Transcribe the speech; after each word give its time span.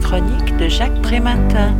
chronique 0.00 0.56
de 0.56 0.68
Jacques 0.68 1.00
Prématin. 1.02 1.76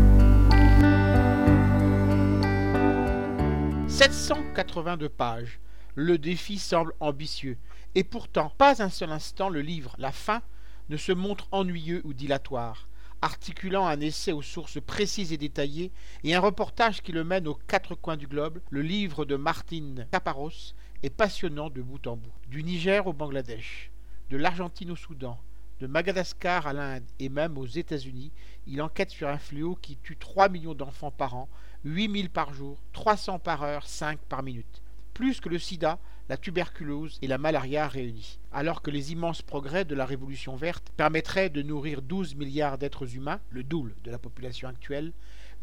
782 3.88 5.08
pages. 5.08 5.60
Le 5.94 6.18
défi 6.18 6.58
semble 6.58 6.92
ambitieux. 7.00 7.58
Et 7.94 8.04
pourtant, 8.04 8.52
pas 8.56 8.82
un 8.82 8.88
seul 8.88 9.10
instant 9.10 9.48
le 9.48 9.60
livre 9.60 9.94
La 9.98 10.12
fin 10.12 10.42
ne 10.88 10.96
se 10.96 11.12
montre 11.12 11.48
ennuyeux 11.52 12.02
ou 12.04 12.14
dilatoire, 12.14 12.88
articulant 13.20 13.86
un 13.86 14.00
essai 14.00 14.32
aux 14.32 14.42
sources 14.42 14.80
précises 14.80 15.32
et 15.32 15.36
détaillées 15.36 15.92
et 16.24 16.34
un 16.34 16.40
reportage 16.40 17.02
qui 17.02 17.12
le 17.12 17.24
mène 17.24 17.48
aux 17.48 17.58
quatre 17.66 17.94
coins 17.94 18.16
du 18.16 18.26
globe, 18.26 18.60
le 18.70 18.82
livre 18.82 19.24
de 19.24 19.36
Martine 19.36 20.06
Caparros 20.10 20.74
est 21.02 21.10
passionnant 21.10 21.70
de 21.70 21.82
bout 21.82 22.06
en 22.06 22.16
bout. 22.16 22.32
Du 22.48 22.62
Niger 22.62 23.06
au 23.06 23.12
Bangladesh, 23.12 23.90
de 24.30 24.36
l'Argentine 24.36 24.90
au 24.92 24.96
Soudan, 24.96 25.38
de 25.80 25.86
Madagascar 25.86 26.66
à 26.66 26.72
l'Inde 26.72 27.04
et 27.18 27.28
même 27.28 27.56
aux 27.56 27.66
États-Unis, 27.66 28.32
il 28.66 28.82
enquête 28.82 29.10
sur 29.10 29.28
un 29.28 29.38
fléau 29.38 29.78
qui 29.80 29.96
tue 29.96 30.16
3 30.16 30.48
millions 30.48 30.74
d'enfants 30.74 31.10
par 31.10 31.34
an, 31.34 31.48
8000 31.84 32.30
par 32.30 32.52
jour, 32.52 32.78
300 32.92 33.38
par 33.38 33.62
heure, 33.62 33.86
5 33.86 34.18
par 34.28 34.42
minute. 34.42 34.82
Plus 35.14 35.40
que 35.40 35.48
le 35.48 35.58
sida, 35.58 35.98
la 36.28 36.36
tuberculose 36.36 37.18
et 37.22 37.26
la 37.26 37.38
malaria 37.38 37.88
réunis. 37.88 38.38
Alors 38.52 38.82
que 38.82 38.90
les 38.90 39.12
immenses 39.12 39.42
progrès 39.42 39.84
de 39.84 39.94
la 39.94 40.04
révolution 40.04 40.56
verte 40.56 40.92
permettraient 40.96 41.48
de 41.48 41.62
nourrir 41.62 42.02
12 42.02 42.34
milliards 42.34 42.78
d'êtres 42.78 43.16
humains, 43.16 43.40
le 43.50 43.62
double 43.62 43.94
de 44.04 44.10
la 44.10 44.18
population 44.18 44.68
actuelle, 44.68 45.12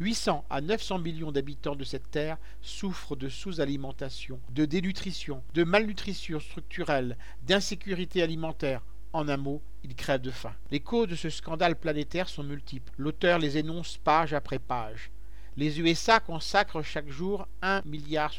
800 0.00 0.44
à 0.50 0.60
900 0.60 0.98
millions 0.98 1.32
d'habitants 1.32 1.76
de 1.76 1.84
cette 1.84 2.10
terre 2.10 2.36
souffrent 2.60 3.16
de 3.16 3.28
sous-alimentation, 3.28 4.40
de 4.50 4.64
dénutrition, 4.64 5.42
de 5.54 5.64
malnutrition 5.64 6.40
structurelle, 6.40 7.16
d'insécurité 7.46 8.22
alimentaire, 8.22 8.82
en 9.12 9.28
un 9.28 9.36
mot, 9.36 9.60
ils 9.84 9.94
crèvent 9.94 10.20
de 10.20 10.30
faim. 10.30 10.54
Les 10.70 10.80
causes 10.80 11.08
de 11.08 11.14
ce 11.14 11.30
scandale 11.30 11.76
planétaire 11.76 12.28
sont 12.28 12.42
multiples. 12.42 12.92
L'auteur 12.98 13.38
les 13.38 13.58
énonce 13.58 13.98
page 13.98 14.34
après 14.34 14.58
page. 14.58 15.10
Les 15.58 15.80
USA 15.80 16.20
consacrent 16.20 16.82
chaque 16.82 17.08
jour 17.08 17.48
1,76 17.62 17.88
milliard 17.88 18.30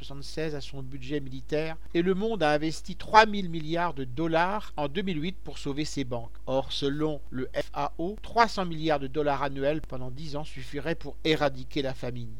à 0.53 0.61
son 0.61 0.83
budget 0.83 1.19
militaire 1.19 1.75
et 1.95 2.03
le 2.03 2.13
monde 2.13 2.43
a 2.43 2.51
investi 2.51 2.95
3 2.95 3.25
000 3.25 3.47
milliards 3.49 3.95
de 3.95 4.03
dollars 4.03 4.71
en 4.77 4.87
2008 4.87 5.35
pour 5.43 5.57
sauver 5.57 5.83
ses 5.83 6.03
banques. 6.03 6.35
Or, 6.45 6.71
selon 6.71 7.19
le 7.31 7.49
FAO, 7.55 8.17
300 8.21 8.65
milliards 8.65 8.99
de 8.99 9.07
dollars 9.07 9.41
annuels 9.41 9.81
pendant 9.81 10.11
10 10.11 10.35
ans 10.35 10.43
suffiraient 10.43 10.93
pour 10.93 11.15
éradiquer 11.23 11.81
la 11.81 11.95
famine. 11.95 12.35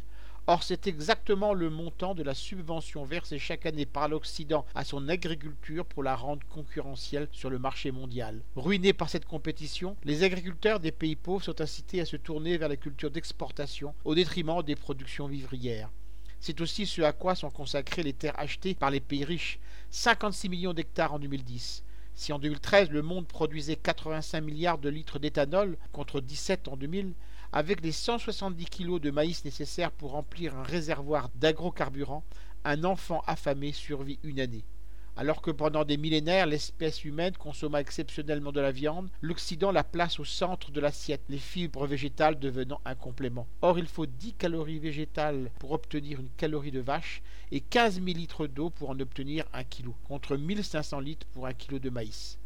Or, 0.50 0.64
c'est 0.64 0.88
exactement 0.88 1.54
le 1.54 1.70
montant 1.70 2.16
de 2.16 2.24
la 2.24 2.34
subvention 2.34 3.04
versée 3.04 3.38
chaque 3.38 3.66
année 3.66 3.86
par 3.86 4.08
l'Occident 4.08 4.66
à 4.76 4.86
son 4.86 5.10
agriculture 5.10 5.86
pour 5.86 6.04
la 6.04 6.16
rendre 6.16 6.48
concurrentielle 6.48 7.28
sur 7.34 7.50
le 7.50 7.60
marché 7.60 7.92
mondial. 7.92 8.42
Ruinés 8.56 8.94
par 8.94 9.10
cette 9.10 9.26
compétition, 9.26 9.98
les 10.06 10.24
agriculteurs 10.24 10.80
des 10.80 10.94
pays 10.94 11.18
pauvres 11.18 11.44
sont 11.44 11.60
incités 11.60 12.00
à 12.00 12.06
se 12.06 12.16
tourner 12.16 12.58
vers 12.58 12.70
la 12.70 12.78
culture 12.78 13.12
d'exportation 13.12 13.94
au 14.06 14.16
détriment 14.16 14.64
des 14.64 14.78
productions 14.78 15.28
vivrières. 15.28 15.92
C'est 16.40 16.62
aussi 16.62 16.86
ce 16.86 17.02
à 17.02 17.12
quoi 17.12 17.36
sont 17.36 17.50
consacrées 17.50 18.04
les 18.04 18.14
terres 18.14 18.40
achetées 18.40 18.74
par 18.74 18.90
les 18.90 19.02
pays 19.02 19.26
riches, 19.26 19.60
56 19.90 20.48
millions 20.48 20.74
d'hectares 20.74 21.14
en 21.14 21.20
2010. 21.20 21.84
Si 22.16 22.32
en 22.32 22.40
2013 22.40 22.90
le 22.92 23.02
monde 23.02 23.28
produisait 23.28 23.76
85 23.76 24.40
milliards 24.40 24.78
de 24.78 24.88
litres 24.88 25.20
d'éthanol 25.20 25.78
contre 25.92 26.22
17 26.22 26.70
en 26.70 26.78
2000, 26.78 27.14
avec 27.52 27.82
les 27.82 27.92
170 27.92 28.66
kilos 28.66 29.02
de 29.02 29.12
maïs 29.12 29.46
nécessaires 29.46 29.92
pour 29.92 30.12
remplir 30.12 30.56
un 30.56 30.64
réservoir 30.64 31.30
d'agrocarburants, 31.36 32.24
un 32.66 32.84
enfant 32.84 33.24
affamé 33.28 33.72
survit 33.72 34.20
une 34.24 34.40
année. 34.40 34.66
Alors 35.20 35.42
que 35.42 35.50
pendant 35.50 35.84
des 35.84 35.98
millénaires 35.98 36.46
l'espèce 36.46 37.04
humaine 37.04 37.36
consomma 37.36 37.82
exceptionnellement 37.82 38.52
de 38.52 38.60
la 38.60 38.72
viande, 38.72 39.10
l'Occident 39.22 39.72
la 39.72 39.84
place 39.84 40.20
au 40.20 40.26
centre 40.26 40.70
de 40.70 40.80
l'assiette, 40.80 41.24
les 41.28 41.40
fibres 41.40 41.88
végétales 41.88 42.38
devenant 42.38 42.82
un 42.86 42.94
complément. 42.94 43.48
Or 43.64 43.80
il 43.80 43.88
faut 43.88 44.06
10 44.06 44.34
calories 44.34 44.78
végétales 44.78 45.50
pour 45.58 45.72
obtenir 45.72 46.20
une 46.20 46.30
calorie 46.38 46.70
de 46.70 46.82
vache 46.82 47.24
et 47.52 47.62
15 47.62 47.96
000 47.96 48.06
litres 48.06 48.46
d'eau 48.46 48.70
pour 48.70 48.92
en 48.92 49.00
obtenir 49.00 49.46
un 49.54 49.64
kilo, 49.64 49.96
contre 50.08 50.38
1500 50.38 51.00
litres 51.00 51.26
pour 51.34 51.48
un 51.48 51.54
kilo 51.54 51.80
de 51.80 51.90
maïs. 51.90 52.38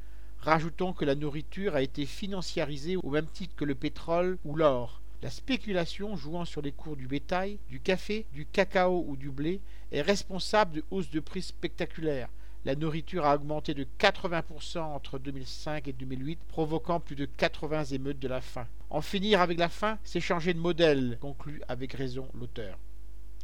Rajoutons 0.42 0.94
que 0.94 1.06
la 1.06 1.14
nourriture 1.14 1.76
a 1.76 1.84
été 1.84 2.08
financiarisée 2.08 2.96
au 2.96 3.12
même 3.12 3.28
titre 3.28 3.54
que 3.56 3.64
le 3.64 3.76
pétrole 3.76 4.40
ou 4.44 4.56
l'or. 4.56 5.00
La 5.22 5.30
spéculation 5.30 6.16
jouant 6.16 6.46
sur 6.46 6.64
les 6.64 6.72
cours 6.72 6.96
du 6.96 7.06
bétail, 7.06 7.60
du 7.70 7.80
café, 7.80 8.26
du 8.34 8.48
cacao 8.48 9.06
ou 9.08 9.16
du 9.16 9.30
blé 9.30 9.62
est 9.92 10.02
responsable 10.02 10.78
de 10.78 10.84
hausses 10.90 11.12
de 11.12 11.20
prix 11.20 11.44
spectaculaires. 11.44 12.30
La 12.66 12.74
nourriture 12.74 13.24
a 13.24 13.36
augmenté 13.36 13.76
de 13.76 13.86
80% 14.00 14.80
entre 14.80 15.20
2005 15.20 15.88
et 15.88 15.94
2008, 15.94 16.40
provoquant 16.48 17.00
plus 17.00 17.16
de 17.16 17.26
80 17.26 17.86
émeutes 17.86 18.20
de 18.20 18.28
la 18.28 18.42
faim. 18.42 18.66
En 18.90 19.02
finir 19.02 19.42
avec 19.42 19.60
la 19.60 19.70
faim, 19.70 20.00
c'est 20.04 20.20
changer 20.20 20.56
de 20.56 20.60
modèle, 20.60 21.20
conclut 21.22 21.62
avec 21.68 21.94
raison 21.94 22.28
l'auteur. 22.34 22.80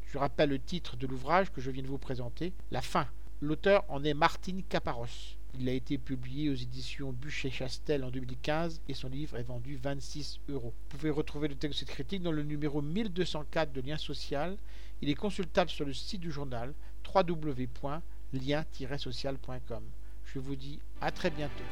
Je 0.08 0.18
rappelle 0.18 0.50
le 0.50 0.60
titre 0.60 0.96
de 0.96 1.06
l'ouvrage 1.06 1.52
que 1.52 1.62
je 1.62 1.70
viens 1.70 1.84
de 1.84 1.88
vous 1.88 2.00
présenter, 2.00 2.54
La 2.72 2.82
faim. 2.82 3.06
L'auteur 3.40 3.86
en 3.88 4.04
est 4.04 4.16
Martine 4.16 4.64
Caparros. 4.64 5.37
Il 5.60 5.68
a 5.70 5.74
été 5.74 5.98
publié 5.98 6.52
aux 6.52 6.56
éditions 6.56 7.12
Bûcher-Chastel 7.14 8.04
en 8.04 8.12
2015 8.12 8.80
et 8.88 8.94
son 8.94 9.10
livre 9.10 9.38
est 9.38 9.44
vendu 9.44 9.76
26 9.76 10.40
euros. 10.50 10.72
Vous 10.92 10.98
pouvez 10.98 11.10
retrouver 11.10 11.48
le 11.48 11.56
texte 11.56 11.80
de 11.80 11.86
cette 11.86 11.96
critique 11.96 12.22
dans 12.22 12.32
le 12.32 12.44
numéro 12.44 12.84
1204 12.84 13.74
de 13.74 13.82
Lien 13.82 13.98
Social. 13.98 14.56
Il 15.02 15.10
est 15.10 15.16
consultable 15.16 15.72
sur 15.72 15.86
le 15.86 15.94
site 15.94 16.22
du 16.22 16.32
journal 16.32 16.76
www.lien-social.com. 17.12 19.84
Je 20.26 20.40
vous 20.40 20.56
dis 20.56 20.78
à 21.02 21.10
très 21.10 21.32
bientôt. 21.32 21.64